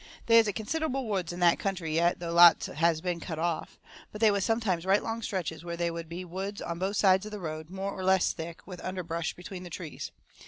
They 0.25 0.39
is 0.39 0.49
considerable 0.55 1.05
woods 1.07 1.31
in 1.31 1.39
that 1.41 1.59
country 1.59 1.93
yet, 1.93 2.17
though 2.17 2.33
lots 2.33 2.65
has 2.65 3.01
been 3.01 3.19
cut 3.19 3.37
off. 3.37 3.77
But 4.11 4.19
they 4.19 4.31
was 4.31 4.43
sometimes 4.43 4.83
right 4.83 5.03
long 5.03 5.21
stretches 5.21 5.63
where 5.63 5.77
they 5.77 5.91
would 5.91 6.09
be 6.09 6.25
woods 6.25 6.59
on 6.59 6.79
both 6.79 6.95
sides 6.95 7.27
of 7.27 7.31
the 7.31 7.39
road, 7.39 7.69
more 7.69 7.91
or 7.91 8.03
less 8.03 8.33
thick, 8.33 8.65
with 8.65 8.83
underbrush 8.83 9.35
between 9.35 9.61
the 9.61 9.69
trees. 9.69 10.09